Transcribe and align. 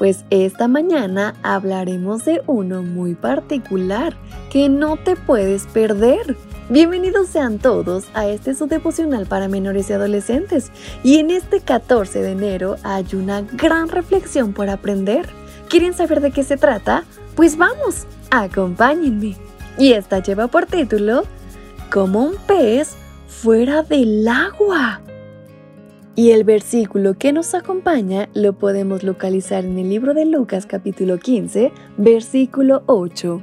Pues 0.00 0.24
esta 0.30 0.66
mañana 0.66 1.34
hablaremos 1.42 2.24
de 2.24 2.40
uno 2.46 2.82
muy 2.82 3.14
particular 3.14 4.16
que 4.50 4.70
no 4.70 4.96
te 4.96 5.14
puedes 5.14 5.66
perder. 5.66 6.38
Bienvenidos 6.70 7.28
sean 7.28 7.58
todos 7.58 8.06
a 8.14 8.26
este 8.26 8.54
su 8.54 8.66
devocional 8.66 9.26
para 9.26 9.46
menores 9.46 9.90
y 9.90 9.92
adolescentes. 9.92 10.72
Y 11.04 11.18
en 11.18 11.30
este 11.30 11.60
14 11.60 12.22
de 12.22 12.30
enero 12.30 12.76
hay 12.82 13.08
una 13.12 13.42
gran 13.42 13.90
reflexión 13.90 14.54
por 14.54 14.70
aprender. 14.70 15.28
¿Quieren 15.68 15.92
saber 15.92 16.22
de 16.22 16.30
qué 16.30 16.44
se 16.44 16.56
trata? 16.56 17.04
Pues 17.34 17.58
vamos, 17.58 18.06
acompáñenme. 18.30 19.36
Y 19.76 19.92
esta 19.92 20.22
lleva 20.22 20.46
por 20.46 20.64
título 20.64 21.24
Como 21.92 22.24
un 22.24 22.36
pez 22.46 22.96
fuera 23.28 23.82
del 23.82 24.26
agua. 24.26 25.02
Y 26.16 26.32
el 26.32 26.44
versículo 26.44 27.16
que 27.16 27.32
nos 27.32 27.54
acompaña 27.54 28.28
lo 28.34 28.52
podemos 28.52 29.04
localizar 29.04 29.64
en 29.64 29.78
el 29.78 29.88
libro 29.88 30.12
de 30.12 30.26
Lucas 30.26 30.66
capítulo 30.66 31.18
15, 31.18 31.72
versículo 31.96 32.82
8. 32.86 33.40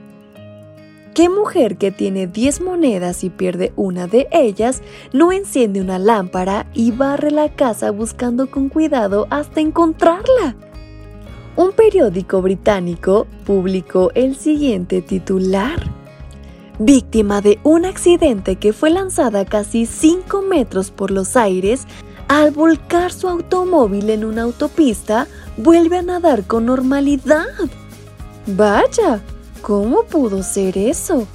¿Qué 1.15 1.29
mujer 1.29 1.77
que 1.77 1.91
tiene 1.91 2.27
10 2.27 2.61
monedas 2.61 3.23
y 3.23 3.29
pierde 3.29 3.73
una 3.75 4.05
de 4.05 4.27
ellas 4.31 4.83
no 5.13 5.31
enciende 5.31 5.81
una 5.81 5.97
lámpara 5.97 6.67
y 6.73 6.91
barre 6.91 7.31
la 7.31 7.49
casa 7.55 7.89
buscando 7.89 8.51
con 8.51 8.69
cuidado 8.69 9.27
hasta 9.31 9.61
encontrarla? 9.61 10.55
Un 11.55 11.71
periódico 11.71 12.41
británico 12.43 13.25
publicó 13.45 14.11
el 14.13 14.35
siguiente 14.35 15.02
titular. 15.02 15.79
Víctima 16.77 17.41
de 17.41 17.57
un 17.63 17.85
accidente 17.85 18.57
que 18.57 18.73
fue 18.73 18.91
lanzada 18.91 19.43
casi 19.45 19.87
5 19.87 20.43
metros 20.43 20.91
por 20.91 21.09
los 21.09 21.35
aires, 21.35 21.87
al 22.28 22.52
volcar 22.52 23.11
su 23.11 23.28
automóvil 23.28 24.09
en 24.09 24.25
una 24.25 24.44
autopista, 24.44 25.28
vuelve 25.58 25.97
a 25.97 26.02
nadar 26.02 26.45
con 26.45 26.66
normalidad. 26.66 27.45
Vaya, 28.45 29.22
¿cómo 29.61 30.03
pudo 30.03 30.44
ser 30.44 30.78
eso? 30.78 31.28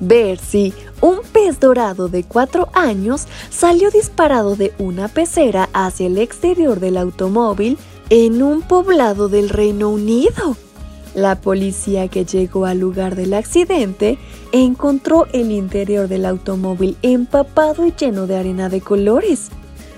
Bercy, 0.00 0.74
un 1.00 1.18
pez 1.32 1.60
dorado 1.60 2.08
de 2.08 2.24
cuatro 2.24 2.68
años, 2.72 3.26
salió 3.50 3.90
disparado 3.90 4.56
de 4.56 4.72
una 4.78 5.08
pecera 5.08 5.68
hacia 5.72 6.06
el 6.06 6.18
exterior 6.18 6.80
del 6.80 6.96
automóvil 6.96 7.78
en 8.10 8.42
un 8.42 8.62
poblado 8.62 9.28
del 9.28 9.48
Reino 9.48 9.90
Unido. 9.90 10.56
La 11.14 11.40
policía 11.40 12.08
que 12.08 12.24
llegó 12.24 12.66
al 12.66 12.80
lugar 12.80 13.14
del 13.14 13.34
accidente 13.34 14.18
encontró 14.50 15.26
el 15.32 15.52
interior 15.52 16.08
del 16.08 16.26
automóvil 16.26 16.96
empapado 17.02 17.86
y 17.86 17.92
lleno 17.92 18.26
de 18.26 18.36
arena 18.36 18.68
de 18.68 18.80
colores. 18.80 19.50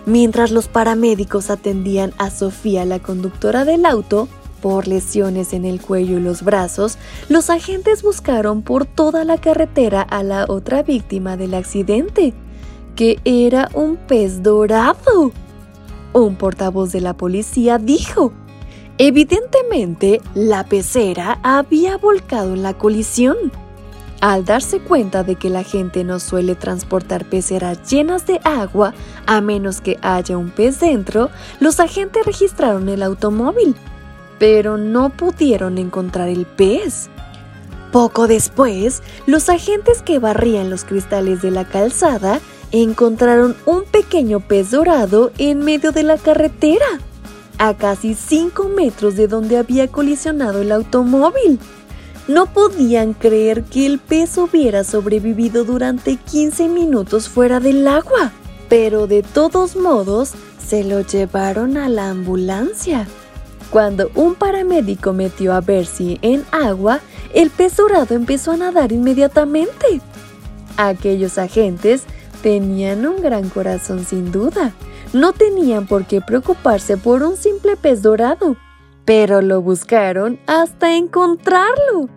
Mientras 0.07 0.53
los 0.53 0.69
paramédicos 0.69 1.51
atendían 1.51 2.13
a 2.17 2.31
Sofía, 2.31 2.85
la 2.85 3.01
conductora 3.01 3.65
del 3.65 3.85
auto, 3.85 4.29
por 4.63 4.87
lesiones 4.87 5.53
en 5.53 5.65
el 5.65 5.81
cuello 5.81 6.19
y 6.19 6.21
los 6.21 6.43
brazos, 6.43 6.97
los 7.29 7.51
agentes 7.51 8.03
buscaron 8.03 8.63
por 8.63 8.87
toda 8.87 9.25
la 9.25 9.39
carretera 9.39 10.03
a 10.03 10.23
la 10.23 10.45
otra 10.49 10.85
víctima 10.85 11.37
del 11.37 11.55
accidente, 11.55 12.35
que 12.95 13.19
era 13.25 13.69
un 13.75 13.97
pez 13.97 14.45
dorado. 14.45 15.33
Un 16.13 16.37
portavoz 16.37 16.93
de 16.93 17.01
la 17.01 17.17
policía 17.17 17.79
dijo, 17.79 18.33
evidentemente 18.99 20.21
la 20.35 20.65
pecera 20.65 21.41
había 21.43 21.97
volcado 21.97 22.55
en 22.55 22.63
la 22.63 22.79
colisión. 22.79 23.37
Al 24.21 24.45
darse 24.45 24.81
cuenta 24.81 25.25
de 25.25 25.37
que 25.37 25.51
la 25.51 25.63
gente 25.63 26.03
no 26.03 26.19
suele 26.21 26.55
transportar 26.55 27.27
peceras 27.27 27.89
llenas 27.91 28.27
de 28.27 28.41
agua 28.45 28.95
a 29.27 29.41
menos 29.41 29.81
que 29.81 29.99
haya 30.01 30.39
un 30.39 30.51
pez 30.51 30.81
dentro, 30.81 31.31
los 31.61 31.81
agentes 31.81 32.25
registraron 32.25 32.89
el 32.89 33.03
automóvil, 33.03 33.77
pero 34.39 34.79
no 34.79 35.11
pudieron 35.11 35.77
encontrar 35.77 36.29
el 36.29 36.47
pez. 36.47 37.11
Poco 37.93 38.27
después, 38.27 39.03
los 39.27 39.49
agentes 39.49 40.03
que 40.03 40.19
barrían 40.19 40.71
los 40.71 40.85
cristales 40.85 41.43
de 41.43 41.51
la 41.51 41.65
calzada 41.65 42.41
encontraron 42.73 43.55
un 43.65 43.85
pequeño 43.85 44.41
pez 44.41 44.71
dorado 44.71 45.31
en 45.39 45.61
medio 45.61 45.93
de 45.93 46.03
la 46.03 46.17
carretera, 46.17 46.87
a 47.59 47.75
casi 47.75 48.15
5 48.15 48.69
metros 48.69 49.17
de 49.17 49.29
donde 49.29 49.57
había 49.57 49.89
colisionado 49.89 50.63
el 50.63 50.73
automóvil. 50.73 51.59
No 52.29 52.47
podían 52.47 53.13
creer 53.13 53.63
que 53.63 53.87
el 53.87 54.01
pez 54.01 54.37
hubiera 54.37 54.83
sobrevivido 54.83 55.65
durante 55.65 56.17
15 56.17 56.69
minutos 56.69 57.29
fuera 57.29 57.61
del 57.61 57.87
agua, 57.87 58.33
pero 58.69 59.07
de 59.07 59.23
todos 59.23 59.77
modos 59.77 60.33
se 60.59 60.83
lo 60.83 61.03
llevaron 61.03 61.77
a 61.77 61.89
la 61.89 62.11
ambulancia. 62.11 63.07
Cuando 63.71 64.11
un 64.17 64.35
paramédico 64.35 65.13
metió 65.13 65.53
a 65.55 65.61
Bercy 65.61 66.19
en 66.23 66.45
agua, 66.51 67.01
el 67.33 67.51
pez 67.51 67.77
dorado 67.77 68.15
empezó 68.15 68.53
a 68.53 68.57
nadar 68.57 68.91
inmediatamente. 68.91 70.01
Aquellos 70.77 71.39
agentes 71.39 72.03
tenían 72.43 73.07
un 73.07 73.23
gran 73.23 73.49
corazón 73.51 74.05
sin 74.05 74.33
duda. 74.33 74.73
No 75.13 75.33
tenían 75.33 75.87
por 75.87 76.07
qué 76.07 76.21
preocuparse 76.21 76.97
por 76.97 77.23
un 77.23 77.37
simple 77.37 77.77
pez 77.77 78.03
dorado, 78.03 78.57
pero 79.07 79.41
lo 79.41 79.63
buscaron 79.63 80.39
hasta 80.47 80.95
encontrarlo. 80.95 82.11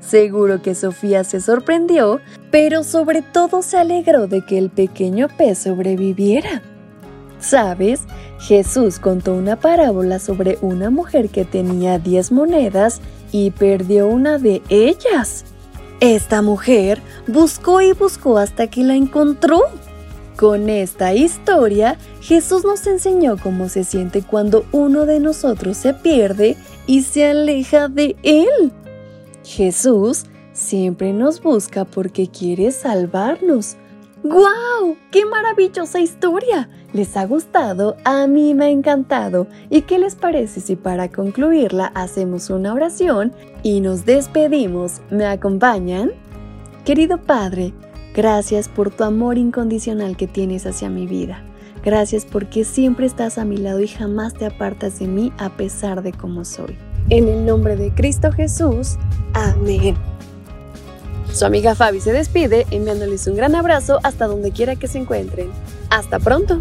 Seguro 0.00 0.62
que 0.62 0.74
Sofía 0.74 1.22
se 1.22 1.40
sorprendió, 1.40 2.20
pero 2.50 2.82
sobre 2.82 3.22
todo 3.22 3.62
se 3.62 3.76
alegró 3.76 4.26
de 4.26 4.44
que 4.44 4.58
el 4.58 4.70
pequeño 4.70 5.28
pez 5.36 5.58
sobreviviera. 5.58 6.62
¿Sabes? 7.38 8.00
Jesús 8.40 8.98
contó 8.98 9.34
una 9.34 9.56
parábola 9.56 10.18
sobre 10.18 10.58
una 10.62 10.90
mujer 10.90 11.28
que 11.28 11.44
tenía 11.44 11.98
10 11.98 12.32
monedas 12.32 13.00
y 13.30 13.50
perdió 13.50 14.08
una 14.08 14.38
de 14.38 14.62
ellas. 14.68 15.44
Esta 16.00 16.40
mujer 16.40 17.02
buscó 17.26 17.82
y 17.82 17.92
buscó 17.92 18.38
hasta 18.38 18.66
que 18.68 18.82
la 18.82 18.94
encontró. 18.94 19.64
Con 20.40 20.70
esta 20.70 21.12
historia, 21.12 21.98
Jesús 22.22 22.64
nos 22.64 22.86
enseñó 22.86 23.36
cómo 23.36 23.68
se 23.68 23.84
siente 23.84 24.22
cuando 24.22 24.64
uno 24.72 25.04
de 25.04 25.20
nosotros 25.20 25.76
se 25.76 25.92
pierde 25.92 26.56
y 26.86 27.02
se 27.02 27.26
aleja 27.26 27.88
de 27.88 28.16
Él. 28.22 28.72
Jesús 29.44 30.24
siempre 30.54 31.12
nos 31.12 31.42
busca 31.42 31.84
porque 31.84 32.28
quiere 32.28 32.70
salvarnos. 32.70 33.76
¡Guau! 34.22 34.96
¡Qué 35.10 35.26
maravillosa 35.26 36.00
historia! 36.00 36.70
¿Les 36.94 37.18
ha 37.18 37.26
gustado? 37.26 37.98
A 38.04 38.26
mí 38.26 38.54
me 38.54 38.64
ha 38.64 38.70
encantado. 38.70 39.46
¿Y 39.68 39.82
qué 39.82 39.98
les 39.98 40.14
parece 40.14 40.62
si 40.62 40.74
para 40.74 41.10
concluirla 41.10 41.92
hacemos 41.94 42.48
una 42.48 42.72
oración 42.72 43.34
y 43.62 43.82
nos 43.82 44.06
despedimos? 44.06 45.02
¿Me 45.10 45.26
acompañan? 45.26 46.12
Querido 46.86 47.18
Padre, 47.18 47.74
gracias 48.20 48.68
por 48.68 48.90
tu 48.90 49.04
amor 49.04 49.38
incondicional 49.38 50.14
que 50.14 50.26
tienes 50.26 50.66
hacia 50.66 50.90
mi 50.90 51.06
vida. 51.06 51.42
Gracias 51.82 52.26
porque 52.26 52.64
siempre 52.64 53.06
estás 53.06 53.38
a 53.38 53.46
mi 53.46 53.56
lado 53.56 53.80
y 53.80 53.88
jamás 53.88 54.34
te 54.34 54.44
apartas 54.44 54.98
de 54.98 55.06
mí 55.06 55.32
a 55.38 55.56
pesar 55.56 56.02
de 56.02 56.12
cómo 56.12 56.44
soy. 56.44 56.76
En 57.08 57.28
el 57.28 57.46
nombre 57.46 57.76
de 57.76 57.94
Cristo 57.94 58.30
Jesús. 58.30 58.98
Amén. 59.32 59.96
Su 61.32 61.46
amiga 61.46 61.74
Fabi 61.74 62.02
se 62.02 62.12
despide 62.12 62.66
enviándoles 62.70 63.26
un 63.26 63.36
gran 63.36 63.54
abrazo 63.54 64.00
hasta 64.02 64.26
donde 64.26 64.50
quiera 64.50 64.76
que 64.76 64.86
se 64.86 64.98
encuentren. 64.98 65.48
Hasta 65.88 66.18
pronto. 66.18 66.60